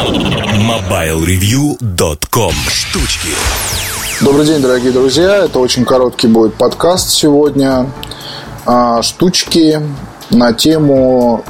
MobileReview.com 0.00 2.54
Штучки 2.70 3.28
Добрый 4.22 4.46
день, 4.46 4.62
дорогие 4.62 4.92
друзья. 4.92 5.44
Это 5.44 5.58
очень 5.58 5.84
короткий 5.84 6.26
будет 6.26 6.54
подкаст 6.54 7.10
сегодня. 7.10 7.86
А, 8.64 9.02
штучки 9.02 9.78
на 10.30 10.54
тему... 10.54 11.44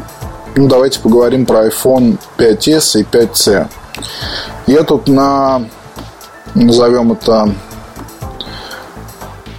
Ну, 0.56 0.66
давайте 0.66 0.98
поговорим 0.98 1.46
про 1.46 1.68
iPhone 1.68 2.18
5s 2.38 3.00
и 3.00 3.04
5c. 3.04 3.68
Я 4.67 4.82
тут 4.82 5.06
на... 5.06 5.62
Назовем 6.56 7.12
это 7.12 7.54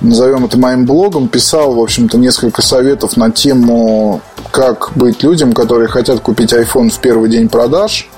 назовем 0.02 0.46
это 0.46 0.58
моим 0.58 0.86
блогом, 0.86 1.30
писал, 1.30 1.76
в 1.76 1.80
общем-то, 1.80 2.18
несколько 2.18 2.62
советов 2.62 3.16
на 3.16 3.32
тему, 3.32 4.20
как 4.52 4.92
быть 4.96 5.24
людям, 5.24 5.54
которые 5.54 5.88
хотят 5.88 6.20
купить 6.20 6.54
iPhone 6.54 6.90
в 6.90 7.00
первый 7.00 7.30
день 7.30 7.50
продаж. 7.50 8.10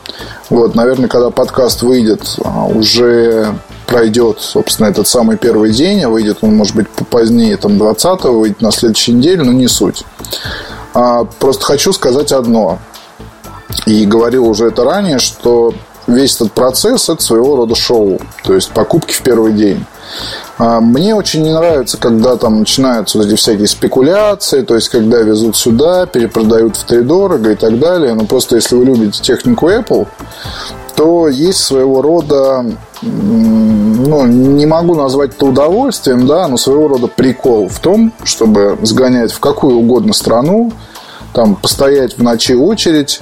Вот, 0.50 0.76
наверное, 0.76 1.08
когда 1.08 1.30
подкаст 1.30 1.84
выйдет, 1.84 2.38
а, 2.44 2.66
уже 2.66 3.56
пройдет, 3.86 4.40
собственно, 4.40 4.88
этот 4.88 5.08
самый 5.08 5.38
первый 5.38 5.72
день, 5.72 6.04
а 6.04 6.10
выйдет 6.10 6.40
он, 6.42 6.56
может 6.56 6.76
быть, 6.76 6.88
позднее, 6.90 7.58
там, 7.58 7.74
20-го, 7.74 8.40
выйдет 8.40 8.62
на 8.62 8.72
следующей 8.72 9.14
неделе, 9.14 9.44
но 9.44 9.52
не 9.52 9.68
суть. 9.68 10.04
А, 10.94 11.26
просто 11.26 11.66
хочу 11.66 11.94
сказать 11.94 12.32
одно. 12.32 12.80
И 13.86 14.06
говорил 14.06 14.48
уже 14.48 14.68
это 14.68 14.84
ранее, 14.84 15.20
что 15.20 15.74
весь 16.08 16.36
этот 16.36 16.52
процесс– 16.52 17.10
это 17.10 17.22
своего 17.22 17.56
рода 17.56 17.76
шоу. 17.76 18.20
То 18.44 18.54
есть 18.54 18.72
покупки 18.72 19.14
в 19.14 19.22
первый 19.22 19.54
день. 19.54 19.86
А, 20.58 20.80
мне 20.80 21.16
очень 21.16 21.44
не 21.44 21.52
нравится, 21.52 21.98
когда 21.98 22.36
там 22.38 22.60
начинаются 22.60 23.18
вот 23.18 23.28
эти 23.28 23.36
всякие 23.36 23.68
спекуляции, 23.68 24.62
то 24.62 24.76
есть 24.76 24.90
когда 24.90 25.20
везут 25.20 25.58
сюда, 25.58 26.06
перепродают 26.06 26.76
в 26.78 26.84
три 26.84 27.02
дорого 27.02 27.52
и 27.52 27.56
так 27.56 27.80
далее. 27.80 28.14
Но 28.14 28.26
просто 28.26 28.56
если 28.56 28.76
вы 28.76 28.86
любите 28.86 29.22
технику 29.22 29.70
Apple, 29.70 30.08
то 30.96 31.28
есть 31.28 31.60
своего 31.60 32.02
рода, 32.02 32.66
ну, 33.02 34.26
не 34.26 34.66
могу 34.66 34.96
назвать 34.96 35.32
это 35.36 35.46
удовольствием, 35.46 36.28
да, 36.28 36.48
но 36.48 36.58
своего 36.58 36.88
рода 36.88 37.08
прикол 37.08 37.68
в 37.68 37.80
том, 37.80 38.14
чтобы 38.24 38.78
сгонять 38.84 39.32
в 39.32 39.40
какую 39.40 39.78
угодно 39.78 40.14
страну, 40.14 40.72
там, 41.34 41.56
постоять 41.56 42.18
в 42.18 42.24
ночи 42.24 42.54
очередь, 42.54 43.22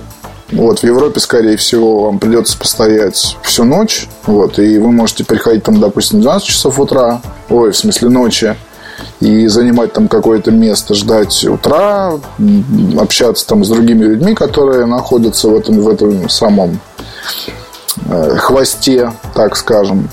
вот, 0.52 0.80
в 0.80 0.84
Европе, 0.84 1.20
скорее 1.20 1.56
всего, 1.56 2.04
вам 2.04 2.20
придется 2.20 2.58
постоять 2.58 3.38
всю 3.44 3.64
ночь. 3.64 4.08
Вот, 4.26 4.60
и 4.60 4.78
вы 4.78 4.92
можете 4.92 5.24
приходить 5.24 5.64
там, 5.64 5.80
допустим, 5.80 6.22
12 6.22 6.48
часов 6.48 6.80
утра, 6.80 7.22
ой, 7.50 7.72
в 7.72 7.78
смысле 7.78 8.10
ночи, 8.10 8.56
и 9.22 9.48
занимать 9.48 9.94
там 9.94 10.08
какое-то 10.08 10.52
место, 10.52 10.94
ждать 10.94 11.46
утра, 11.46 12.14
общаться 13.00 13.48
там 13.48 13.64
с 13.64 13.70
другими 13.70 14.04
людьми, 14.04 14.34
которые 14.34 14.86
находятся 14.86 15.48
в 15.48 15.56
этом, 15.56 15.80
в 15.80 15.88
этом 15.88 16.28
самом 16.28 16.80
э, 18.10 18.36
хвосте, 18.38 19.14
так 19.34 19.56
скажем. 19.56 20.10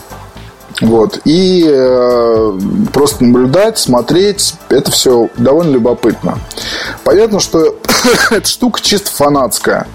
Вот. 0.81 1.21
И 1.25 1.65
э, 1.67 2.59
просто 2.93 3.25
наблюдать, 3.25 3.79
смотреть, 3.79 4.55
это 4.69 4.93
все 4.93 5.29
довольно 5.37 5.73
любопытно. 5.73 6.39
Понятно, 7.03 7.41
что 7.41 7.75
эта 8.31 8.47
штука 8.47 8.81
чисто 8.83 9.11
фанатская. 9.11 9.87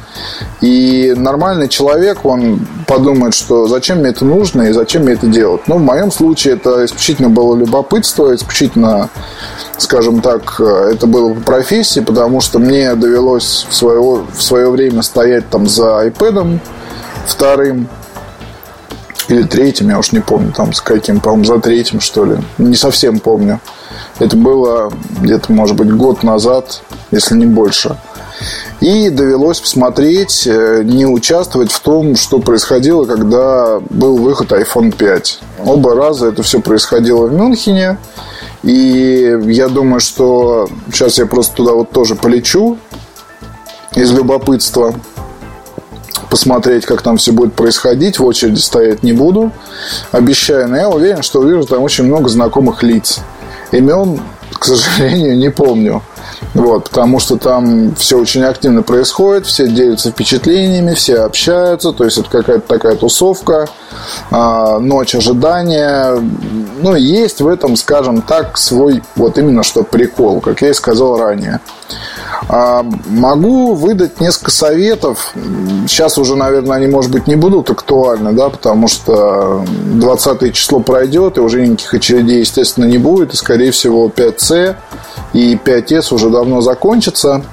И 0.61 1.13
нормальный 1.15 1.67
человек, 1.67 2.25
он 2.25 2.65
подумает, 2.87 3.33
что 3.33 3.67
зачем 3.67 3.99
мне 3.99 4.09
это 4.09 4.25
нужно 4.25 4.63
и 4.63 4.71
зачем 4.71 5.03
мне 5.03 5.13
это 5.13 5.27
делать. 5.27 5.61
Ну, 5.67 5.77
в 5.77 5.81
моем 5.81 6.11
случае 6.11 6.55
это 6.55 6.85
исключительно 6.85 7.29
было 7.29 7.55
любопытство, 7.55 8.33
исключительно, 8.35 9.09
скажем 9.77 10.21
так, 10.21 10.59
это 10.59 11.07
было 11.07 11.33
по 11.33 11.41
профессии, 11.41 11.99
потому 11.99 12.41
что 12.41 12.59
мне 12.59 12.93
довелось 12.95 13.65
в 13.69 13.75
свое, 13.75 14.25
в 14.31 14.41
свое 14.41 14.69
время 14.69 15.01
стоять 15.01 15.49
там 15.49 15.67
за 15.67 16.07
iPad 16.07 16.59
вторым, 17.25 17.88
или 19.27 19.43
третьим, 19.43 19.89
я 19.89 19.99
уж 19.99 20.11
не 20.11 20.19
помню, 20.19 20.52
там 20.52 20.73
с 20.73 20.81
каким, 20.81 21.19
по-моему, 21.19 21.45
за 21.45 21.59
третьим, 21.59 21.99
что 21.99 22.25
ли. 22.25 22.38
Не 22.57 22.75
совсем 22.75 23.19
помню. 23.19 23.59
Это 24.19 24.35
было 24.35 24.91
где-то, 25.21 25.51
может 25.51 25.75
быть, 25.75 25.91
год 25.91 26.23
назад, 26.23 26.81
если 27.11 27.35
не 27.35 27.45
больше. 27.45 27.97
И 28.81 29.09
довелось 29.09 29.61
посмотреть, 29.61 30.45
э, 30.45 30.81
не 30.84 31.06
участвовать 31.06 31.72
в 31.72 31.79
том, 31.79 32.16
что 32.16 32.39
происходило, 32.39 33.06
когда 33.06 33.79
был 33.89 34.17
выход 34.17 34.51
iPhone 34.51 34.94
5. 34.95 35.40
Оба 35.66 35.95
раза 35.95 36.28
это 36.28 36.44
все 36.44 36.59
происходило 36.59 37.28
в 37.28 37.34
Мюнхене. 37.34 37.97
И 38.63 39.38
я 39.45 39.67
думаю, 39.69 40.00
что 40.00 40.67
сейчас 40.91 41.17
я 41.17 41.25
просто 41.25 41.55
туда 41.55 41.73
вот 41.73 41.91
тоже 41.91 42.16
полечу 42.16 42.78
из 43.95 44.11
любопытства 44.11 44.94
посмотреть, 46.33 46.88
как 46.88 47.03
там 47.03 47.17
все 47.17 47.31
будет 47.31 47.53
происходить. 47.53 48.17
В 48.17 48.25
очереди 48.25 48.57
стоять 48.57 49.03
не 49.03 49.13
буду, 49.13 49.51
обещаю. 50.11 50.67
Но 50.67 50.77
я 50.77 50.89
уверен, 50.89 51.21
что 51.21 51.41
увижу 51.41 51.63
там 51.67 51.83
очень 51.83 52.05
много 52.05 52.27
знакомых 52.27 52.81
лиц. 52.81 53.19
Имен, 53.71 54.19
к 54.51 54.66
сожалению, 54.66 55.38
не 55.38 55.51
помню. 55.51 56.01
Вот, 56.55 56.89
потому 56.89 57.19
что 57.19 57.38
там 57.38 57.93
все 57.93 58.17
очень 58.17 58.43
активно 58.43 58.81
происходит, 58.81 59.45
все 59.45 59.67
делятся 59.67 60.09
впечатлениями, 60.09 60.95
все 60.95 61.19
общаются, 61.19 61.91
то 61.91 62.03
есть 62.03 62.17
это 62.17 62.29
какая-то 62.31 62.67
такая 62.67 62.95
тусовка, 62.95 63.67
э, 64.31 64.77
ночь 64.79 65.13
ожидания. 65.13 66.19
Ну, 66.81 66.95
есть 66.95 67.41
в 67.41 67.47
этом, 67.47 67.75
скажем 67.75 68.23
так, 68.23 68.57
свой 68.57 69.03
вот 69.16 69.38
именно 69.38 69.61
что 69.61 69.83
прикол, 69.83 70.41
как 70.41 70.63
я 70.63 70.72
и 70.72 70.73
сказал 70.73 71.17
ранее. 71.19 71.59
А, 72.49 72.85
могу 73.07 73.73
выдать 73.73 74.19
несколько 74.19 74.51
советов. 74.51 75.33
Сейчас 75.87 76.17
уже, 76.17 76.35
наверное, 76.35 76.77
они, 76.77 76.87
может 76.87 77.11
быть, 77.11 77.27
не 77.27 77.35
будут 77.35 77.69
актуальны, 77.69 78.33
да, 78.33 78.49
потому 78.49 78.87
что 78.87 79.63
20 79.67 80.53
число 80.53 80.79
пройдет, 80.79 81.37
и 81.37 81.41
уже 81.41 81.65
никаких 81.65 81.93
очередей, 81.93 82.39
естественно, 82.41 82.85
не 82.85 82.97
будет. 82.97 83.33
И, 83.33 83.37
скорее 83.37 83.71
всего, 83.71 84.07
5C 84.07 84.75
и 85.33 85.55
5S 85.55 86.13
уже 86.13 86.29
давно 86.29 86.61
закончатся 86.61 87.43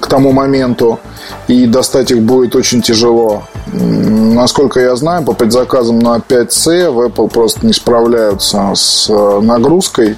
к 0.00 0.06
тому 0.06 0.32
моменту. 0.32 1.00
И 1.48 1.66
достать 1.66 2.10
их 2.10 2.22
будет 2.22 2.54
очень 2.54 2.82
тяжело. 2.82 3.44
Насколько 3.72 4.80
я 4.80 4.94
знаю, 4.96 5.24
по 5.24 5.32
предзаказам 5.32 5.98
на 5.98 6.16
5C 6.16 6.90
в 6.90 7.00
Apple 7.00 7.28
просто 7.28 7.66
не 7.66 7.72
справляются 7.72 8.72
с 8.74 9.08
э, 9.08 9.40
нагрузкой 9.40 10.16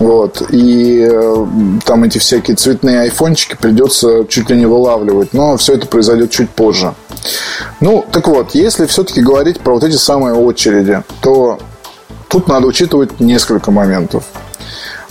вот. 0.00 0.42
И 0.48 1.06
э, 1.08 1.46
там 1.84 2.04
эти 2.04 2.16
всякие 2.16 2.56
цветные 2.56 3.02
айфончики 3.02 3.54
придется 3.60 4.24
чуть 4.24 4.48
ли 4.48 4.56
не 4.56 4.66
вылавливать. 4.66 5.34
Но 5.34 5.56
все 5.58 5.74
это 5.74 5.86
произойдет 5.86 6.30
чуть 6.30 6.48
позже. 6.50 6.94
Ну, 7.80 8.04
так 8.10 8.26
вот, 8.26 8.54
если 8.54 8.86
все-таки 8.86 9.20
говорить 9.20 9.60
про 9.60 9.74
вот 9.74 9.84
эти 9.84 9.96
самые 9.96 10.34
очереди, 10.34 11.02
то 11.20 11.58
тут 12.28 12.48
надо 12.48 12.66
учитывать 12.66 13.20
несколько 13.20 13.70
моментов. 13.70 14.24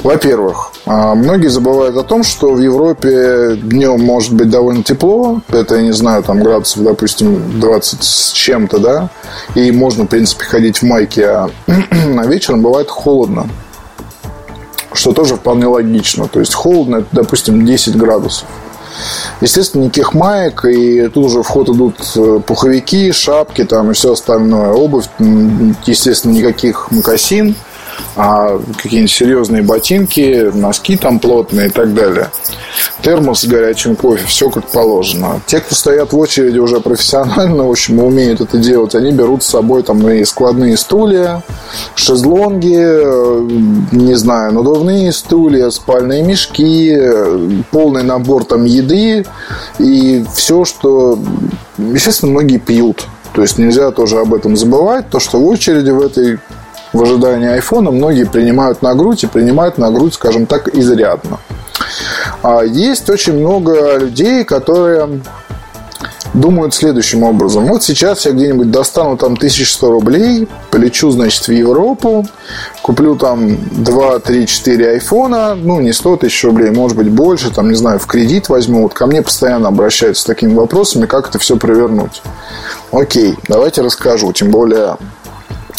Во-первых, 0.02 0.72
а, 0.86 1.14
многие 1.14 1.50
забывают 1.50 1.96
о 1.98 2.04
том, 2.04 2.24
что 2.24 2.54
в 2.54 2.60
Европе 2.60 3.58
днем 3.62 4.02
может 4.02 4.34
быть 4.34 4.50
довольно 4.50 4.82
тепло. 4.82 5.42
Это, 5.50 5.76
я 5.76 5.82
не 5.84 5.92
знаю, 5.92 6.24
там 6.24 6.42
градусов, 6.42 6.84
допустим, 6.84 7.60
20 7.60 8.04
с 8.04 8.32
чем-то, 8.32 8.80
да. 8.80 9.10
И 9.54 9.72
можно, 9.72 10.06
в 10.06 10.08
принципе, 10.08 10.46
ходить 10.46 10.78
в 10.78 10.84
майке, 10.84 11.28
а 11.28 11.50
вечером 12.26 12.64
бывает 12.64 12.90
холодно 12.90 13.48
что 14.94 15.12
тоже 15.12 15.36
вполне 15.36 15.68
логично. 15.68 16.28
То 16.28 16.40
есть 16.40 16.54
холодно, 16.54 16.98
это, 16.98 17.08
допустим, 17.12 17.66
10 17.66 17.96
градусов. 17.96 18.48
Естественно, 19.40 19.84
никаких 19.84 20.14
маек, 20.14 20.66
и 20.66 21.08
тут 21.08 21.26
уже 21.26 21.42
в 21.42 21.48
ход 21.48 21.70
идут 21.70 21.96
э, 22.16 22.42
пуховики, 22.46 23.12
шапки 23.14 23.64
там 23.64 23.92
и 23.92 23.94
все 23.94 24.14
остальное. 24.14 24.72
Обувь, 24.72 25.06
естественно, 25.86 26.34
никаких 26.34 26.92
мокасин– 26.92 27.56
а 28.16 28.60
какие-нибудь 28.82 29.12
серьезные 29.12 29.62
ботинки, 29.62 30.52
носки 30.54 30.98
там 30.98 31.20
плотные 31.20 31.68
и 31.68 31.70
так 31.70 31.94
далее. 31.94 32.30
Термос 33.02 33.42
с 33.42 33.46
горячим 33.46 33.96
кофе, 33.96 34.26
все 34.28 34.50
как 34.50 34.68
положено. 34.68 35.42
Те, 35.46 35.60
кто 35.60 35.76
стоят 35.76 36.14
в 36.14 36.18
очереди 36.18 36.60
уже 36.60 36.80
профессионально, 36.80 37.66
в 37.66 37.72
общем, 37.72 38.00
умеют 38.00 38.42
это 38.42 38.58
делать, 38.58 38.96
они 38.96 39.12
берут 39.12 39.44
с 39.44 39.48
собой 39.48 39.84
там 39.84 40.08
и 40.10 40.24
складные 40.26 40.78
стулья, 40.78 41.44
шезлонги, 41.96 42.78
э, 42.78 43.48
не 43.92 44.16
знаю, 44.16 44.54
надувные 44.54 45.12
стулья, 45.12 45.70
спальные 45.70 46.24
мешки, 46.24 46.98
полный 47.72 48.04
набор 48.04 48.44
там 48.44 48.66
еды 48.66 49.26
и 49.78 50.26
все, 50.34 50.66
что, 50.66 51.18
естественно, 51.78 52.32
многие 52.32 52.58
пьют. 52.58 53.08
То 53.34 53.42
есть 53.42 53.58
нельзя 53.58 53.92
тоже 53.92 54.20
об 54.20 54.34
этом 54.34 54.58
забывать, 54.58 55.10
то, 55.10 55.20
что 55.20 55.40
в 55.40 55.46
очереди 55.46 55.92
в 55.92 56.02
этой 56.02 56.40
в 56.94 57.02
ожидании 57.02 57.50
айфона 57.50 57.92
многие 57.92 58.26
принимают 58.26 58.82
на 58.82 58.96
грудь 58.96 59.24
и 59.24 59.28
принимают 59.28 59.78
на 59.78 59.92
грудь, 59.92 60.14
скажем 60.14 60.46
так, 60.46 60.68
изрядно. 60.76 61.40
А 62.44 62.64
есть 62.64 63.10
очень 63.10 63.40
много 63.40 63.98
людей, 63.98 64.44
которые 64.44 65.22
думают 66.34 66.74
следующим 66.74 67.24
образом. 67.24 67.66
Вот 67.66 67.84
сейчас 67.84 68.26
я 68.26 68.32
где-нибудь 68.32 68.72
достану 68.72 69.18
там 69.18 69.34
1100 69.34 69.92
рублей, 69.92 70.48
полечу, 70.72 71.10
значит, 71.12 71.48
в 71.48 71.52
Европу, 71.52 72.26
куплю 72.82 73.16
там 73.16 73.58
2, 73.72 74.20
3, 74.20 74.48
4 74.48 74.92
айфона, 74.92 75.56
ну, 75.56 75.80
не 75.80 75.92
100 75.92 76.18
тысяч 76.18 76.44
рублей, 76.44 76.72
может 76.72 76.98
быть, 76.98 77.10
больше, 77.10 77.52
там, 77.52 77.70
не 77.70 77.76
знаю, 77.76 78.00
в 78.00 78.06
кредит 78.06 78.50
возьму. 78.50 78.84
Вот 78.84 78.94
ко 78.94 79.08
мне 79.08 79.22
постоянно 79.22 79.70
обращаются 79.70 80.24
с 80.24 80.26
такими 80.26 80.54
вопросами, 80.54 81.06
как 81.06 81.30
это 81.30 81.40
все 81.40 81.58
провернуть. 81.58 82.22
окей, 82.92 83.38
давайте 83.48 83.82
расскажу. 83.82 84.32
Тем 84.34 84.52
более 84.52 84.98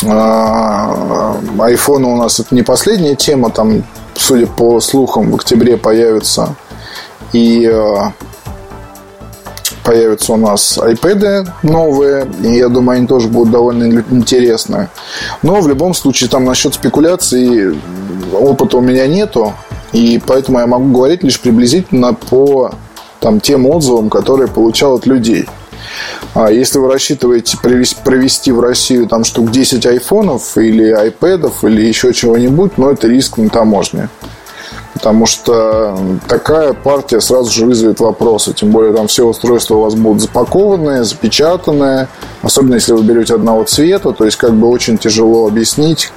iPhone 0.02 2.05
у 2.05 2.17
нас 2.17 2.41
это 2.41 2.55
не 2.55 2.62
последняя 2.62 3.17
тема. 3.17 3.50
Там, 3.50 3.85
судя 4.14 4.47
по 4.47 4.81
слухам, 4.81 5.31
в 5.31 5.35
октябре 5.35 5.76
появится 5.76 6.55
и 7.32 7.70
появятся 9.85 10.35
у 10.35 10.37
нас 10.37 10.79
iPad 10.79 11.49
новые, 11.62 12.26
и 12.43 12.58
я 12.58 12.69
думаю, 12.69 12.99
они 12.99 13.06
тоже 13.06 13.29
будут 13.29 13.50
довольно 13.50 14.05
интересные. 14.11 14.88
Но 15.43 15.61
в 15.61 15.69
любом 15.69 15.94
случае, 15.94 16.29
там 16.29 16.44
насчет 16.44 16.75
спекуляций 16.75 17.79
опыта 18.32 18.76
у 18.76 18.81
меня 18.81 19.06
нету, 19.06 19.55
и 19.93 20.20
поэтому 20.25 20.61
я 20.61 20.67
могу 20.67 20.93
говорить 20.93 21.23
лишь 21.23 21.41
приблизительно 21.41 22.14
по 22.14 22.73
там, 23.20 23.41
тем 23.41 23.67
отзывам, 23.67 24.11
которые 24.11 24.49
получал 24.49 24.94
от 24.94 25.06
людей. 25.06 25.47
А 26.35 26.50
если 26.50 26.79
вы 26.79 26.93
рассчитываете 26.93 27.56
провести 27.59 28.53
в 28.53 28.61
Россию 28.61 29.06
там 29.06 29.25
штук 29.25 29.50
10 29.50 29.85
айфонов 29.87 30.56
или 30.56 30.91
айпэдов 30.91 31.65
или 31.65 31.82
еще 31.82 32.12
чего-нибудь, 32.12 32.79
но 32.79 32.91
это 32.91 33.09
риск 33.09 33.37
на 33.37 33.49
таможне. 33.49 34.09
Потому 35.00 35.25
что 35.25 35.99
такая 36.29 36.75
партия 36.75 37.23
сразу 37.23 37.50
же 37.50 37.64
вызовет 37.64 38.00
вопросы. 38.00 38.52
Тем 38.52 38.70
более 38.70 38.93
там 38.93 39.06
все 39.06 39.26
устройства 39.26 39.76
у 39.76 39.81
вас 39.81 39.94
будут 39.94 40.20
запакованные, 40.20 41.05
запечатанные. 41.05 42.08
Особенно 42.43 42.75
если 42.75 42.93
вы 42.93 43.02
берете 43.02 43.35
одного 43.35 43.64
цвета. 43.64 44.12
То 44.12 44.26
есть 44.26 44.37
как 44.37 44.52
бы 44.52 44.69
очень 44.69 44.99
тяжело 44.99 45.47
объяснить, 45.47 46.12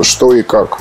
что 0.00 0.32
и 0.32 0.40
как. 0.40 0.78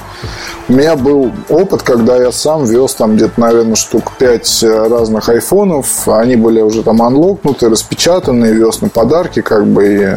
У 0.69 0.73
меня 0.73 0.95
был 0.95 1.33
опыт, 1.49 1.83
когда 1.83 2.15
я 2.15 2.31
сам 2.31 2.63
вез 2.63 2.93
там 2.93 3.17
где-то, 3.17 3.41
наверное, 3.41 3.75
штук 3.75 4.13
5 4.17 4.63
разных 4.89 5.27
айфонов. 5.27 6.07
Они 6.07 6.37
были 6.37 6.61
уже 6.61 6.83
там 6.83 7.01
анлокнуты, 7.01 7.67
распечатаны, 7.67 8.45
вез 8.45 8.79
на 8.79 8.87
подарки, 8.87 9.41
как 9.41 9.67
бы. 9.67 9.85
И 9.85 10.07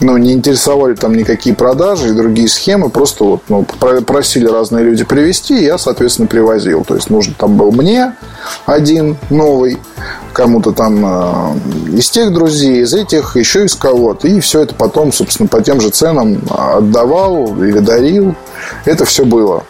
ну, 0.00 0.16
не 0.16 0.32
интересовали 0.32 0.94
там 0.94 1.14
никакие 1.14 1.54
продажи 1.54 2.08
и 2.08 2.12
другие 2.12 2.48
схемы, 2.48 2.90
просто 2.90 3.24
вот, 3.24 3.42
ну, 3.48 3.64
просили 4.06 4.46
разные 4.46 4.84
люди 4.84 5.04
привезти, 5.04 5.60
и 5.60 5.64
я, 5.64 5.78
соответственно, 5.78 6.28
привозил. 6.28 6.84
То 6.84 6.94
есть, 6.94 7.10
нужно 7.10 7.34
там 7.36 7.56
был 7.56 7.72
мне 7.72 8.14
один 8.66 9.16
новый, 9.30 9.78
кому-то 10.40 10.72
там 10.72 11.04
э, 11.04 11.98
из 11.98 12.08
тех 12.08 12.32
друзей, 12.32 12.80
из 12.80 12.94
этих, 12.94 13.36
еще 13.36 13.66
из 13.66 13.74
кого-то. 13.74 14.26
И 14.26 14.40
все 14.40 14.62
это 14.62 14.74
потом, 14.74 15.12
собственно, 15.12 15.50
по 15.50 15.60
тем 15.60 15.82
же 15.82 15.90
ценам 15.90 16.40
отдавал 16.48 17.62
или 17.62 17.78
дарил. 17.80 18.34
Это 18.86 19.04
все 19.04 19.26
было. 19.26 19.64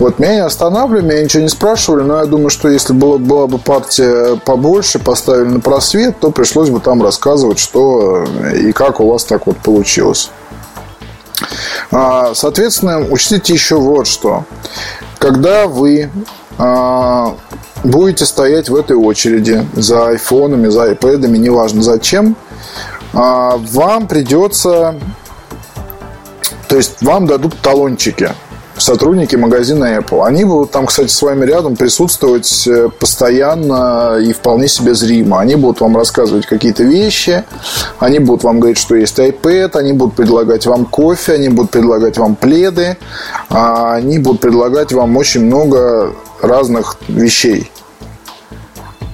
Вот 0.00 0.18
меня 0.18 0.34
не 0.34 0.40
останавливали, 0.40 1.04
меня 1.04 1.22
ничего 1.22 1.44
не 1.44 1.48
спрашивали, 1.48 2.02
но 2.02 2.18
я 2.18 2.26
думаю, 2.26 2.50
что 2.50 2.68
если 2.68 2.94
была, 2.94 3.18
была 3.18 3.46
бы 3.46 3.58
партия 3.58 4.34
побольше, 4.44 4.98
поставили 4.98 5.44
на 5.44 5.60
просвет, 5.60 6.18
то 6.18 6.32
пришлось 6.32 6.70
бы 6.70 6.80
там 6.80 7.00
рассказывать, 7.00 7.60
что 7.60 8.24
и 8.56 8.72
как 8.72 8.98
у 8.98 9.08
вас 9.08 9.22
так 9.22 9.46
вот 9.46 9.58
получилось. 9.58 10.30
А, 11.92 12.34
соответственно, 12.34 13.06
учтите 13.08 13.52
еще 13.52 13.76
вот 13.76 14.08
что. 14.08 14.44
Когда 15.20 15.68
вы 15.68 16.10
будете 17.84 18.24
стоять 18.24 18.68
в 18.68 18.74
этой 18.74 18.96
очереди 18.96 19.64
за 19.74 20.08
айфонами, 20.08 20.68
за 20.68 20.84
айпэдами, 20.84 21.38
неважно 21.38 21.82
зачем, 21.82 22.36
а, 23.12 23.56
вам 23.56 24.08
придется, 24.08 24.98
то 26.68 26.76
есть 26.76 27.00
вам 27.02 27.26
дадут 27.26 27.56
талончики– 27.60 28.30
сотрудники 28.78 29.36
магазина 29.36 29.98
Apple. 29.98 30.24
Они 30.26 30.44
будут 30.44 30.70
там, 30.70 30.86
кстати, 30.86 31.10
с 31.10 31.22
вами 31.22 31.44
рядом 31.44 31.76
присутствовать 31.76 32.66
э, 32.66 32.88
постоянно 32.88 34.18
и 34.18 34.32
вполне 34.32 34.68
себе 34.68 34.94
зримо. 34.94 35.40
Они 35.40 35.56
будут 35.56 35.80
вам 35.80 35.96
рассказывать 35.96 36.46
какие-то 36.46 36.84
вещи, 36.84 37.44
они 37.98 38.18
будут 38.18 38.44
вам 38.44 38.60
говорить, 38.60 38.78
что 38.78 38.94
есть 38.94 39.18
iPad, 39.18 39.76
они 39.76 39.92
будут 39.92 40.14
предлагать 40.14 40.66
вам 40.66 40.84
кофе, 40.84 41.34
они 41.34 41.48
будут 41.48 41.70
предлагать 41.70 42.18
вам 42.18 42.36
пледы, 42.36 42.96
а 43.48 43.94
они 43.94 44.18
будут 44.18 44.40
предлагать 44.40 44.92
вам 44.92 45.16
очень 45.16 45.44
много 45.44 46.14
разных 46.40 46.96
вещей. 47.08 47.70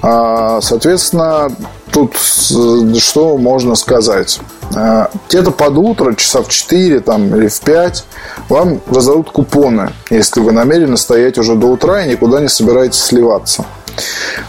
А, 0.02 0.60
соответственно, 0.60 1.50
тут 1.90 2.14
что 2.16 3.38
можно 3.38 3.74
сказать? 3.74 4.40
А, 4.74 5.10
где-то 5.28 5.50
под 5.50 5.76
утро, 5.76 6.14
часа 6.14 6.42
в 6.42 6.48
4 6.48 7.00
там, 7.00 7.34
или 7.36 7.48
в 7.48 7.60
5, 7.60 8.04
вам 8.48 8.80
раздадут 8.86 9.30
купоны, 9.30 9.92
если 10.10 10.40
вы 10.40 10.52
намерены 10.52 10.96
стоять 10.96 11.38
уже 11.38 11.54
до 11.54 11.66
утра 11.66 12.02
и 12.02 12.10
никуда 12.10 12.40
не 12.40 12.48
собираетесь 12.48 13.02
сливаться. 13.02 13.64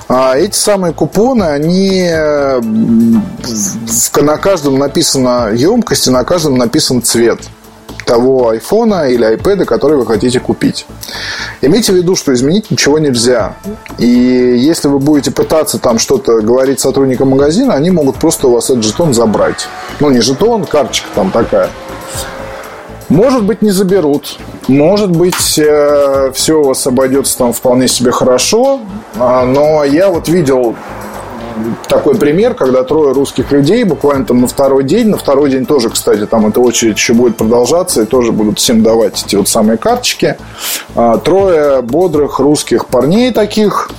А 0.07 0.35
эти 0.35 0.55
самые 0.55 0.93
купоны, 0.93 1.43
они 1.43 2.09
на 4.21 4.37
каждом 4.37 4.79
написана 4.79 5.51
емкость 5.53 6.07
и 6.07 6.11
на 6.11 6.23
каждом 6.23 6.57
написан 6.57 7.03
цвет 7.03 7.41
того 8.05 8.49
айфона 8.49 9.09
или 9.09 9.23
айпэда, 9.23 9.65
который 9.65 9.97
вы 9.97 10.05
хотите 10.05 10.39
купить. 10.39 10.85
Имейте 11.61 11.91
в 11.91 11.95
виду, 11.95 12.15
что 12.15 12.33
изменить 12.33 12.71
ничего 12.71 12.99
нельзя. 12.99 13.55
И 13.97 14.07
если 14.07 14.87
вы 14.87 14.99
будете 14.99 15.31
пытаться 15.31 15.79
там 15.79 15.99
что-то 15.99 16.41
говорить 16.41 16.79
сотрудникам 16.79 17.29
магазина, 17.29 17.73
они 17.73 17.91
могут 17.91 18.17
просто 18.17 18.47
у 18.47 18.51
вас 18.51 18.69
этот 18.69 18.83
жетон 18.83 19.13
забрать. 19.13 19.67
Ну, 19.99 20.09
не 20.09 20.21
жетон, 20.21 20.65
карточка 20.65 21.07
там 21.15 21.31
такая. 21.31 21.69
Может 23.09 23.43
быть, 23.43 23.61
не 23.61 23.71
заберут. 23.71 24.37
Может 24.67 25.11
быть, 25.11 25.59
э, 25.59 26.31
все 26.33 26.59
у 26.59 26.63
вас 26.63 26.87
обойдется 26.87 27.37
там 27.37 27.53
вполне 27.53 27.87
себе 27.87 28.11
хорошо. 28.11 28.81
А, 29.17 29.45
но 29.45 29.83
я 29.83 30.09
вот 30.09 30.27
видел 30.27 30.75
такой 31.87 32.15
пример, 32.15 32.53
когда 32.53 32.83
трое 32.83 33.13
русских 33.13 33.51
людей 33.51 33.83
буквально 33.83 34.25
там 34.25 34.41
на 34.41 34.47
второй 34.47 34.83
день, 34.83 35.07
на 35.07 35.17
второй 35.17 35.49
день 35.49 35.65
тоже, 35.65 35.89
кстати, 35.89 36.25
там 36.25 36.47
эта 36.47 36.59
очередь 36.59 36.97
еще 36.97 37.13
будет 37.13 37.37
продолжаться, 37.37 38.01
и 38.01 38.05
тоже 38.05 38.31
будут 38.31 38.59
всем 38.59 38.83
давать 38.83 39.23
эти 39.25 39.35
вот 39.35 39.47
самые 39.47 39.77
карточки. 39.77 40.37
А, 40.95 41.17
трое 41.17 41.81
бодрых 41.81 42.39
русских 42.39 42.87
парней 42.87 43.31
таких, 43.31 43.89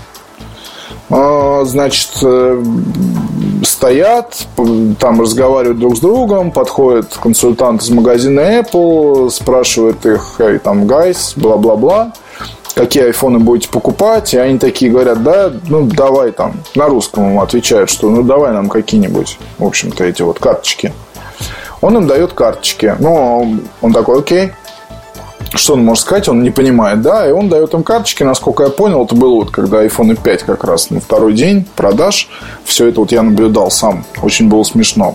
а, 1.09 1.65
значит, 1.65 2.11
э, 2.23 2.63
стоят, 3.63 4.47
там 4.99 5.21
разговаривают 5.21 5.79
друг 5.79 5.97
с 5.97 6.01
другом, 6.01 6.51
подходит 6.51 7.17
консультант 7.23 7.83
из 7.83 7.91
магазина 7.91 8.61
Apple, 8.61 9.31
спрашивает 9.31 10.05
их, 10.05 10.37
эй, 10.39 10.59
там, 10.59 10.87
гайс, 10.87 11.35
бла-бла-бла 11.37 12.13
какие 12.77 13.05
айфоны 13.05 13.39
будете 13.39 13.71
покупать, 13.71 14.35
и 14.35 14.37
они 14.37 14.59
такие 14.59 14.91
говорят, 14.91 15.23
да, 15.23 15.51
ну 15.69 15.87
давай 15.87 16.31
там, 16.31 16.61
на 16.75 16.87
русском 16.87 17.31
ему 17.31 17.41
отвечают, 17.41 17.89
что 17.89 18.11
ну 18.11 18.23
давай 18.23 18.53
нам 18.53 18.69
какие-нибудь, 18.69 19.39
в 19.59 19.65
общем-то, 19.65 20.05
эти 20.05 20.21
вот 20.21 20.39
карточки. 20.39 20.93
Он 21.81 21.97
им 21.97 22.07
дает 22.07 22.35
карточки. 22.35 22.95
Ну, 22.99 23.59
он 23.81 23.93
такой, 23.93 24.19
окей, 24.19 24.53
что 25.55 25.73
он 25.73 25.85
может 25.85 26.03
сказать, 26.03 26.29
он 26.29 26.43
не 26.43 26.51
понимает, 26.51 27.01
да, 27.01 27.27
и 27.27 27.33
он 27.33 27.49
дает 27.49 27.73
им 27.73 27.83
карточки, 27.83 28.23
насколько 28.23 28.65
я 28.65 28.69
понял, 28.69 29.05
это 29.05 29.15
было 29.15 29.37
вот 29.37 29.51
когда 29.51 29.83
iPhone 29.83 30.15
5 30.21 30.43
как 30.43 30.65
раз 30.65 30.91
на 30.91 31.01
второй 31.01 31.33
день 31.33 31.67
продаж, 31.77 32.29
все 32.65 32.89
это 32.89 33.01
вот 33.01 33.11
я 33.11 33.23
наблюдал 33.23 33.71
сам, 33.71 34.05
очень 34.23 34.51
было 34.51 34.65
смешно. 34.65 35.15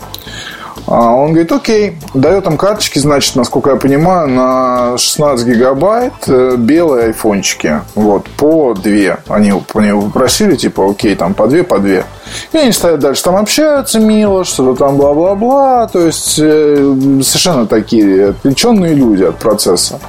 А 0.88 1.14
он 1.14 1.32
говорит, 1.32 1.52
окей, 1.52 1.98
дает 2.14 2.48
им 2.48 2.58
карточки, 2.58 3.00
значит, 3.00 3.36
насколько 3.36 3.70
я 3.70 3.76
понимаю, 3.76 4.28
на 4.28 4.98
16 4.98 5.48
гигабайт 5.48 6.14
э, 6.28 6.56
белые 6.58 7.08
айфончики. 7.08 7.82
Вот, 7.96 8.28
по 8.38 8.74
две. 8.74 9.20
Они, 9.28 9.54
они 9.74 10.02
попросили, 10.02 10.56
типа, 10.56 10.90
окей, 10.90 11.16
там 11.16 11.34
по 11.34 11.48
две, 11.48 11.64
по 11.64 11.80
две. 11.80 12.04
И 12.52 12.58
они 12.58 12.72
стоят 12.72 13.00
дальше, 13.00 13.24
там 13.24 13.36
общаются 13.36 14.00
мило, 14.00 14.44
что-то 14.44 14.86
там 14.86 14.98
бла-бла-бла. 14.98 15.88
То 15.88 16.06
есть, 16.06 16.40
э, 16.40 16.76
совершенно 17.24 17.68
такие 17.68 18.30
отвлеченные 18.30 18.94
люди 18.94 19.24
от 19.24 19.38
процесса. 19.38 20.00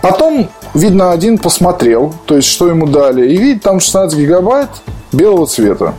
Потом, 0.00 0.48
видно, 0.74 1.12
один 1.12 1.38
посмотрел, 1.38 2.14
то 2.26 2.36
есть, 2.36 2.48
что 2.48 2.68
ему 2.68 2.86
дали, 2.86 3.28
и 3.28 3.36
видит 3.36 3.62
там 3.62 3.80
16 3.80 4.18
гигабайт 4.18 4.68
белого 5.12 5.46
цвета. 5.46 5.94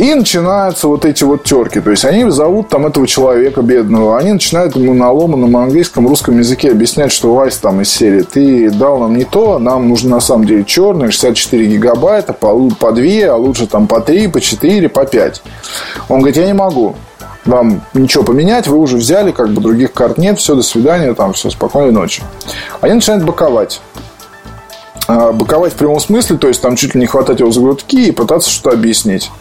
И 0.00 0.14
начинаются 0.14 0.88
вот 0.88 1.04
эти 1.04 1.24
вот 1.24 1.44
терки. 1.44 1.78
То 1.78 1.90
есть 1.90 2.06
они 2.06 2.24
зовут 2.30 2.70
там 2.70 2.86
этого 2.86 3.06
человека 3.06 3.60
бедного. 3.60 4.16
Они 4.16 4.32
начинают 4.32 4.74
ему 4.74 4.94
на 4.94 5.12
ломаном 5.12 5.54
английском, 5.58 6.08
русском 6.08 6.38
языке 6.38 6.70
объяснять, 6.70 7.12
что 7.12 7.34
Вайс 7.34 7.58
там 7.58 7.82
из 7.82 7.90
серии. 7.90 8.22
Ты 8.22 8.70
дал 8.70 8.98
нам 8.98 9.14
не 9.14 9.24
то, 9.24 9.58
нам 9.58 9.90
нужно 9.90 10.12
на 10.12 10.20
самом 10.20 10.46
деле 10.46 10.64
черный, 10.64 11.10
64 11.10 11.66
гигабайта, 11.66 12.32
по, 12.32 12.70
по 12.70 12.92
2, 12.92 13.04
а 13.30 13.36
лучше 13.36 13.66
там 13.66 13.86
по 13.86 14.00
3, 14.00 14.28
по 14.28 14.40
4, 14.40 14.88
по 14.88 15.04
5. 15.04 15.42
Он 16.08 16.20
говорит, 16.20 16.38
я 16.38 16.46
не 16.46 16.54
могу 16.54 16.96
вам 17.44 17.82
ничего 17.92 18.24
поменять, 18.24 18.68
вы 18.68 18.78
уже 18.78 18.96
взяли, 18.96 19.32
как 19.32 19.50
бы 19.50 19.60
других 19.60 19.92
карт 19.92 20.16
нет, 20.16 20.38
все, 20.38 20.54
до 20.54 20.62
свидания, 20.62 21.12
там, 21.12 21.34
все, 21.34 21.50
спокойной 21.50 21.92
ночи. 21.92 22.22
Они 22.80 22.94
начинают 22.94 23.24
боковать. 23.24 23.82
А, 25.10 25.32
боковать 25.32 25.72
в 25.72 25.76
прямом 25.76 25.98
смысле, 25.98 26.36
то 26.36 26.46
есть 26.46 26.62
там 26.62 26.76
чуть 26.76 26.94
ли 26.94 27.00
не 27.00 27.06
хватать 27.06 27.40
его 27.40 27.50
за 27.50 27.60
грудки 27.60 27.96
и 27.96 28.12
пытаться 28.12 28.48
что-то 28.48 28.76
объяснить. 28.76 29.32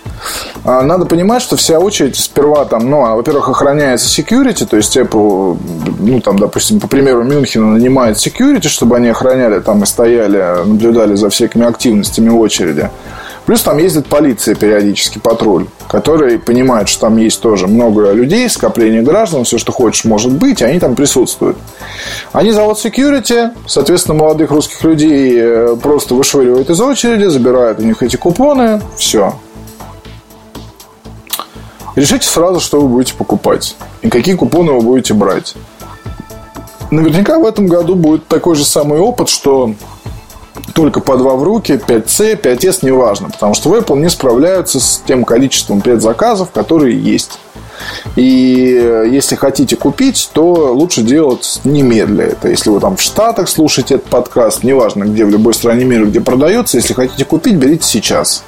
А, 0.65 0.81
надо 0.81 1.05
понимать, 1.05 1.43
что 1.43 1.57
вся 1.57 1.79
очередь 1.79 2.15
сперва 2.15 2.65
там, 2.65 2.89
ну, 2.89 3.01
во-первых, 3.15 3.49
охраняется 3.49 4.09
security, 4.09 4.65
то 4.65 4.77
есть 4.77 4.97
Apple, 4.97 5.59
ну, 5.99 6.21
там, 6.21 6.39
допустим, 6.39 6.79
по 6.79 6.87
примеру 6.87 7.23
Мюнхена 7.23 7.73
нанимает 7.73 8.17
security, 8.17 8.67
чтобы 8.67 8.95
они 8.95 9.09
охраняли 9.09 9.59
там 9.59 9.83
и 9.83 9.85
стояли, 9.85 10.65
наблюдали 10.65 11.13
за 11.13 11.29
всякими 11.29 11.67
активностями 11.67 12.29
очереди. 12.29 12.89
Плюс 13.49 13.63
там 13.63 13.79
ездит 13.79 14.05
полиция 14.05 14.53
периодически, 14.53 15.17
патруль, 15.17 15.65
который 15.87 16.37
понимает, 16.37 16.87
что 16.87 17.07
там 17.07 17.17
есть 17.17 17.41
тоже 17.41 17.65
много 17.65 18.11
людей, 18.11 18.47
скопление 18.47 19.01
граждан, 19.01 19.43
все, 19.43 19.57
что 19.57 19.71
хочешь, 19.71 20.05
может 20.05 20.31
быть, 20.31 20.61
и 20.61 20.65
они 20.65 20.79
там 20.79 20.93
присутствуют. 20.93 21.57
Они 22.31 22.51
завод 22.51 22.77
security, 22.77 23.49
соответственно, 23.65 24.19
молодых 24.19 24.51
русских 24.51 24.83
людей 24.83 25.33
э, 25.35 25.75
просто 25.81 26.13
вышвыривают 26.13 26.69
из 26.69 26.79
очереди, 26.79 27.23
забирают 27.23 27.79
у 27.79 27.81
них 27.81 28.03
эти 28.03 28.17
купоны, 28.17 28.83
все. 28.95 29.33
Решите 31.95 32.27
сразу, 32.27 32.59
что 32.59 32.79
вы 32.79 32.87
будете 32.87 33.15
покупать 33.15 33.75
и 34.03 34.09
какие 34.09 34.35
купоны 34.35 34.73
вы 34.73 34.81
будете 34.81 35.15
брать. 35.15 35.55
Наверняка 36.91 37.39
в 37.39 37.45
этом 37.47 37.65
году 37.65 37.95
будет 37.95 38.27
такой 38.27 38.55
же 38.55 38.63
самый 38.63 38.99
опыт, 38.99 39.27
что 39.27 39.73
только 40.73 40.99
по 40.99 41.17
два 41.17 41.35
в 41.35 41.43
руки, 41.43 41.73
5C, 41.73 42.41
5S, 42.41 42.79
неважно. 42.81 43.29
Потому 43.29 43.53
что 43.53 43.69
в 43.69 43.73
Apple 43.73 43.97
не 43.99 44.09
справляются 44.09 44.79
с 44.79 45.01
тем 45.05 45.25
количеством 45.25 45.81
предзаказов, 45.81 46.51
которые 46.51 46.99
есть. 46.99 47.39
И 48.15 48.77
э, 48.81 49.05
если 49.09 49.35
хотите 49.35 49.75
купить, 49.75 50.29
то 50.33 50.73
лучше 50.73 51.01
делать 51.01 51.61
немедля. 51.63 52.25
Это 52.25 52.49
если 52.49 52.69
вы 52.69 52.79
там 52.79 52.97
в 52.97 53.01
Штатах 53.01 53.47
слушаете 53.47 53.95
этот 53.95 54.07
подкаст, 54.07 54.63
неважно 54.63 55.05
где, 55.05 55.25
в 55.25 55.29
любой 55.29 55.53
стране 55.53 55.85
мира, 55.85 56.05
где 56.05 56.19
продается, 56.19 56.77
если 56.77 56.93
хотите 56.93 57.23
купить, 57.25 57.55
берите 57.55 57.85
сейчас. 57.85 58.43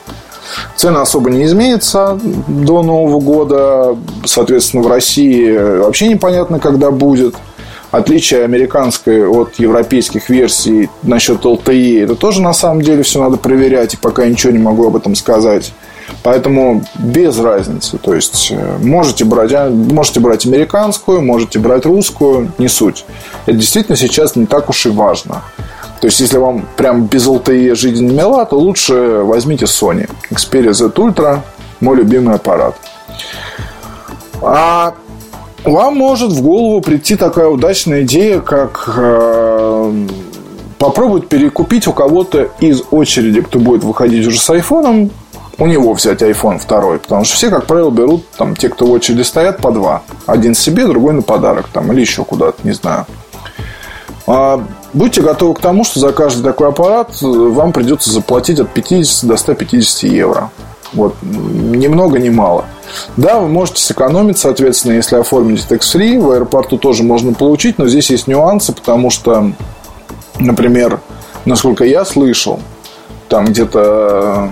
Цены 0.75 0.97
особо 0.97 1.29
не 1.29 1.45
изменятся 1.45 2.19
до 2.47 2.83
Нового 2.83 3.21
года. 3.21 3.95
Соответственно, 4.25 4.83
в 4.83 4.87
России 4.87 5.77
вообще 5.77 6.09
непонятно, 6.09 6.59
когда 6.59 6.91
будет– 6.91 7.35
отличие 7.91 8.43
американской 8.43 9.27
от 9.27 9.55
европейских 9.55 10.29
версий 10.29 10.89
насчет 11.03 11.43
LTE, 11.43 12.03
это 12.03 12.15
тоже 12.15 12.41
на 12.41 12.53
самом 12.53 12.81
деле 12.81 13.03
все 13.03 13.21
надо 13.21 13.37
проверять, 13.37 13.93
и 13.93 13.97
пока 13.97 14.25
ничего 14.25 14.51
не 14.51 14.59
могу 14.59 14.87
об 14.87 14.95
этом 14.95 15.15
сказать. 15.15 15.73
Поэтому 16.23 16.83
без 16.99 17.39
разницы. 17.39 17.97
То 17.97 18.13
есть 18.13 18.51
э, 18.51 18.77
можете 18.81 19.25
брать, 19.25 19.53
а, 19.53 19.69
можете 19.69 20.19
брать 20.19 20.45
американскую, 20.45 21.21
можете 21.21 21.59
брать 21.59 21.85
русскую, 21.85 22.51
не 22.57 22.67
суть. 22.67 23.05
Это 23.45 23.57
действительно 23.57 23.95
сейчас 23.95 24.35
не 24.35 24.45
так 24.45 24.69
уж 24.69 24.85
и 24.85 24.89
важно. 24.89 25.41
То 26.01 26.07
есть, 26.07 26.19
если 26.19 26.37
вам 26.37 26.65
прям 26.77 27.05
без 27.05 27.27
LTE 27.27 27.75
жизнь 27.75 28.05
не 28.07 28.15
мила, 28.15 28.43
то 28.45 28.57
лучше 28.57 29.21
возьмите 29.23 29.65
Sony. 29.65 30.09
Xperia 30.31 30.73
Z 30.73 30.87
Ultra, 30.95 31.41
мой 31.79 31.95
любимый 31.95 32.35
аппарат. 32.35 32.75
А 34.41 34.95
вам 35.63 35.95
может 35.95 36.31
в 36.31 36.41
голову 36.41 36.81
прийти 36.81 37.15
такая 37.15 37.47
удачная 37.47 38.03
идея, 38.03 38.39
как 38.39 38.93
э, 38.95 40.07
попробовать 40.77 41.27
перекупить 41.27 41.87
у 41.87 41.93
кого-то 41.93 42.49
из 42.59 42.83
очереди, 42.91 43.41
кто 43.41 43.59
будет 43.59 43.83
выходить 43.83 44.25
уже 44.25 44.39
с 44.39 44.49
айфоном, 44.49 45.11
у 45.57 45.67
него 45.67 45.93
взять 45.93 46.21
iPhone 46.21 46.57
второй. 46.57 46.97
Потому 46.97 47.23
что 47.23 47.35
все, 47.35 47.49
как 47.49 47.65
правило, 47.65 47.91
берут 47.91 48.27
там 48.31 48.55
те, 48.55 48.69
кто 48.69 48.87
в 48.87 48.91
очереди 48.91 49.21
стоят, 49.21 49.59
по 49.59 49.71
два. 49.71 50.01
Один 50.25 50.55
себе, 50.55 50.87
другой 50.87 51.13
на 51.13 51.21
подарок 51.21 51.67
там, 51.71 51.91
или 51.91 52.01
еще 52.01 52.23
куда-то, 52.23 52.57
не 52.63 52.73
знаю. 52.73 53.05
А, 54.25 54.63
будьте 54.93 55.21
готовы 55.21 55.53
к 55.53 55.59
тому, 55.59 55.83
что 55.83 55.99
за 55.99 56.13
каждый 56.13 56.43
такой 56.43 56.69
аппарат 56.69 57.11
э, 57.21 57.25
вам 57.25 57.73
придется 57.73 58.11
заплатить 58.11 58.59
от 58.59 58.69
50 58.69 59.29
до 59.29 59.37
150 59.37 60.03
евро. 60.03 60.49
Вот, 60.93 61.15
ни 61.21 61.87
много, 61.87 62.19
ни 62.19 62.29
мало. 62.29 62.65
Да, 63.15 63.39
вы 63.39 63.47
можете 63.47 63.81
сэкономить, 63.81 64.37
соответственно, 64.37 64.93
если 64.93 65.15
оформите 65.15 65.63
tax-free. 65.69 66.19
В 66.19 66.31
аэропорту 66.31 66.77
тоже 66.77 67.03
можно 67.03 67.33
получить, 67.33 67.77
но 67.77 67.87
здесь 67.87 68.09
есть 68.09 68.27
нюансы, 68.27 68.73
потому 68.73 69.09
что, 69.09 69.51
например, 70.39 70.99
насколько 71.45 71.85
я 71.85 72.03
слышал, 72.03 72.59
там 73.29 73.45
где-то 73.45 74.49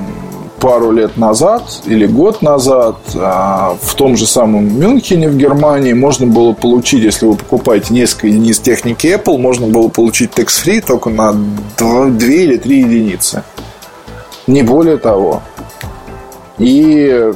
пару 0.59 0.91
лет 0.91 1.17
назад 1.17 1.63
или 1.85 2.05
год 2.05 2.41
назад 2.41 2.97
а, 3.15 3.77
в 3.81 3.95
том 3.95 4.17
же 4.17 4.27
самом 4.27 4.79
Мюнхене 4.79 5.29
в 5.29 5.37
Германии 5.37 5.93
можно 5.93 6.27
было 6.27 6.53
получить, 6.53 7.03
если 7.03 7.25
вы 7.25 7.35
покупаете 7.35 7.93
несколько 7.93 8.27
единиц 8.27 8.59
техники 8.59 9.07
Apple, 9.07 9.37
можно 9.37 9.67
было 9.67 9.87
получить 9.87 10.31
tax-free 10.31 10.83
только 10.85 11.09
на 11.09 11.33
2 11.77 12.07
или 12.07 12.57
3 12.57 12.79
единицы. 12.79 13.43
Не 14.47 14.63
более 14.63 14.97
того. 14.97 15.41
И 16.59 17.31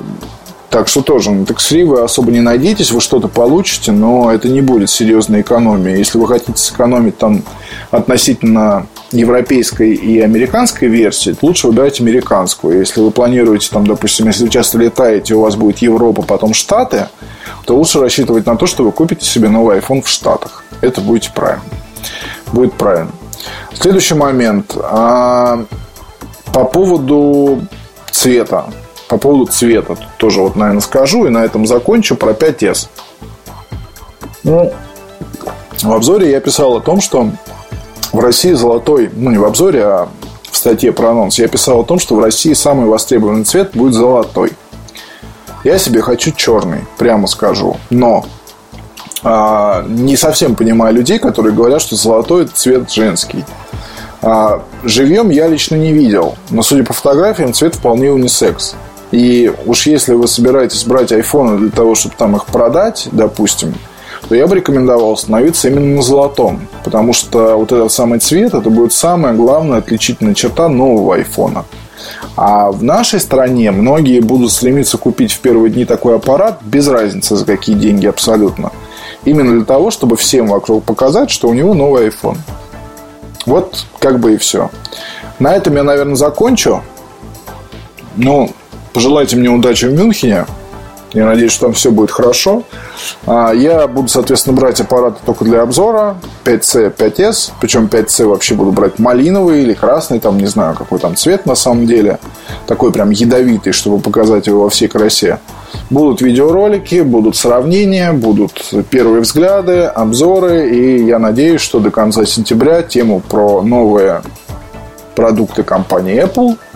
так 0.73 0.87
что 0.87 1.03
тоже 1.03 1.29
на 1.29 1.43
tax 1.43 1.85
вы 1.85 2.01
особо 2.01 2.31
не 2.31 2.39
надеетесь, 2.41 2.91
вы 2.91 2.99
что-то 2.99 3.27
получите, 3.27 3.91
но 3.91 4.31
это 4.31 4.49
не 4.49 4.59
будет 4.59 4.89
серьезной 4.89 5.41
экономией. 5.41 5.99
Если 5.99 6.17
вы 6.17 6.27
хотите 6.27 6.57
сэкономить 6.57 7.15
там 7.19 7.43
относительно 7.91 8.87
европейской 9.11 9.93
и 9.93 10.19
американской 10.19 10.87
версии, 10.87 11.33
то 11.33 11.45
лучше 11.45 11.67
выбирать 11.67 12.01
американскую. 12.01 12.79
Если 12.79 13.01
вы 13.01 13.11
планируете, 13.11 13.69
там, 13.69 13.85
допустим, 13.85 14.25
если 14.25 14.45
вы 14.45 14.49
часто 14.49 14.79
летаете, 14.79 15.35
у 15.35 15.41
вас 15.41 15.55
будет 15.55 15.77
Европа, 15.77 16.23
потом 16.23 16.55
Штаты, 16.55 17.05
то 17.65 17.75
лучше 17.75 17.99
рассчитывать 17.99 18.47
на 18.47 18.57
то, 18.57 18.65
что 18.65 18.83
вы 18.83 18.91
купите 18.91 19.27
себе 19.27 19.49
новый 19.49 19.77
iPhone 19.77 20.01
в 20.01 20.09
Штатах. 20.09 20.63
Это 20.81 21.01
будет 21.01 21.31
правильно. 21.35 21.63
Будет 22.51 22.73
правильно. 22.73 23.11
Следующий 23.79 24.15
момент. 24.15 24.75
А, 24.81 25.65
по 26.51 26.63
поводу 26.63 27.61
цвета 28.09 28.65
по 29.13 29.20
поводу 29.20 29.46
цвета 29.51 29.96
тоже 30.17 30.41
вот, 30.41 30.55
наверное, 30.55 30.82
скажу 30.82 31.27
и 31.27 31.29
на 31.29 31.46
этом 31.46 31.67
закончу 31.67 32.15
про 32.15 32.32
5S. 32.32 32.88
Ну, 34.41 34.74
в 35.84 35.93
обзоре 35.93 36.32
я 36.32 36.39
писал 36.39 36.77
о 36.77 36.82
том, 36.82 37.00
что 37.00 37.29
в 38.12 38.20
России 38.20 38.53
золотой, 38.53 39.12
ну 39.13 39.29
не 39.29 39.38
в 39.38 39.46
обзоре, 39.46 39.84
а 39.84 40.10
в 40.50 40.58
статье 40.58 40.91
про 40.91 41.12
анонс, 41.12 41.38
я 41.38 41.48
писал 41.48 41.82
о 41.82 41.84
том, 41.84 42.00
что 42.00 42.15
в 42.15 42.22
России 42.22 42.53
самый 42.53 42.88
востребованный 42.88 43.43
цвет 43.43 43.70
будет 43.75 43.93
золотой. 43.93 44.53
Я 45.63 45.77
себе 45.77 46.01
хочу 46.01 46.32
черный, 46.32 46.79
прямо 46.98 47.27
скажу. 47.27 47.77
Но 47.91 48.25
а, 49.22 49.86
не 49.88 50.17
совсем 50.17 50.55
понимаю 50.55 50.96
людей, 50.96 51.20
которые 51.20 51.53
говорят, 51.53 51.84
что 51.84 51.96
золотой 51.96 52.48
цвет 52.48 52.91
женский. 52.91 53.46
А, 54.24 54.63
живьем 54.84 55.29
я 55.29 55.48
лично 55.48 55.75
не 55.75 55.93
видел, 55.93 56.36
но 56.50 56.63
судя 56.63 56.84
по 56.84 56.93
фотографиям, 56.93 57.53
цвет 57.53 57.75
вполне 57.75 58.12
унисекс. 58.12 58.74
И 59.13 59.53
уж 59.67 59.86
если 59.86 60.15
вы 60.15 60.27
собираетесь 60.27 60.86
брать 60.86 61.12
айфоны 61.12 61.60
для 61.60 61.70
того, 61.70 61.93
чтобы 61.93 62.15
там 62.17 62.36
их 62.36 62.48
продать, 62.48 63.10
допустим, 63.12 63.75
то 64.27 64.34
я 64.34 64.48
бы 64.48 64.55
рекомендовал 64.55 65.13
остановиться 65.13 65.67
именно 65.67 65.98
на 65.98 66.01
золотом. 66.01 66.67
Потому 66.84 67.13
что 67.13 67.55
вот 67.55 67.72
этот 67.72 67.91
самый 67.91 68.17
цвет, 68.17 68.55
это 68.55 68.72
будет 68.72 68.91
самая 68.91 69.36
главная 69.36 69.77
отличительная 69.77 70.34
черта 70.34 70.67
нового 70.67 71.13
айфона. 71.13 71.65
А 72.36 72.72
в 72.72 72.82
нашей 72.82 73.20
стране 73.20 73.70
многие 73.70 74.20
будут 74.20 74.51
стремиться 74.51 74.98
купить 74.98 75.32
в 75.32 75.41
первые 75.41 75.72
дни 75.72 75.86
такой 75.86 76.15
аппарат 76.15 76.62
без 76.63 76.88
разницы 76.88 77.36
за 77.36 77.46
какие 77.46 77.75
деньги 77.75 78.08
абсолютно. 78.08 78.72
Именно 79.25 79.58
для 79.58 79.65
того, 79.65 79.91
чтобы 79.91 80.17
всем 80.17 80.48
вокруг 80.48 80.86
показать, 80.86 81.29
что 81.29 81.50
у 81.50 81.53
него 81.53 81.75
новый 81.75 82.08
iPhone. 82.08 82.38
Вот 83.46 83.86
как 84.00 84.20
бы 84.20 84.34
и 84.34 84.38
все. 84.38 84.72
На 85.38 85.53
этом 85.55 85.75
я, 85.75 85.84
наверное, 85.84 86.15
закончу. 86.15 86.82
Ну, 88.15 88.50
Пожелайте 88.93 89.35
мне 89.35 89.50
удачи 89.50 89.85
в 89.85 89.93
Мюнхене. 89.93 90.45
Я 91.13 91.25
надеюсь, 91.25 91.51
что 91.51 91.67
там 91.67 91.73
все 91.73 91.91
будет 91.91 92.09
хорошо. 92.09 92.63
А, 93.27 93.51
я 93.51 93.88
буду, 93.88 94.07
соответственно, 94.07 94.55
брать 94.55 94.81
аппараты 94.81 95.19
только 95.23 95.45
для 95.45 95.62
обзора. 95.62 96.17
5C, 96.43 96.95
5S. 96.95 97.51
Причем 97.62 97.85
5C 97.85 98.25
вообще 98.25 98.55
буду 98.55 98.71
брать 98.71 98.97
малиновый 98.97 99.62
или 99.62 99.73
красный. 99.73 100.19
Там 100.19 100.39
не 100.39 100.47
знаю, 100.47 100.75
какой 100.75 100.97
там 100.97 101.15
цвет 101.15 101.45
на 101.45 101.53
самом 101.55 101.85
деле. 101.85 102.17
Такой 102.65 102.91
прям 102.91 103.12
ядовитый, 103.12 103.73
чтобы 103.73 104.00
показать 104.00 104.47
его 104.47 104.63
во 104.63 104.69
всей 104.69 104.88
красе. 104.88 105.39
Будут 105.91 106.21
видеоролики, 106.21 107.01
будут 107.01 107.35
сравнения, 107.35 108.12
будут 108.12 108.73
первые 108.89 109.21
взгляды, 109.21 109.83
обзоры. 109.83 110.69
И 110.69 111.03
я 111.05 111.19
надеюсь, 111.19 111.62
что 111.62 111.79
до 111.79 111.91
конца 111.91 112.25
сентября 112.25 112.81
тему 112.81 113.21
про 113.21 113.62
новые 113.62 114.23
продукты 115.15 115.62
компании 115.62 116.23
Apple– 116.23 116.57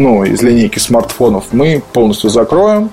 ну, 0.00 0.24
из 0.24 0.42
линейки 0.42 0.78
смартфонов 0.78 1.52
мы 1.52 1.82
полностью 1.92 2.30
закроем. 2.30 2.90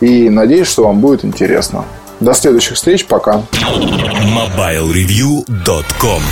И 0.00 0.30
надеюсь, 0.30 0.66
что 0.66 0.84
вам 0.84 1.00
будет 1.00 1.24
интересно. 1.24 1.84
До 2.20 2.34
следующих 2.34 2.76
встреч. 2.76 3.06
Пока. 3.06 3.42
MobileReview.com 3.52 6.22